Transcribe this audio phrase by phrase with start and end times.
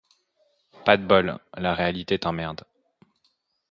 [0.83, 2.65] Pas de bol: la réalité t’emmerde.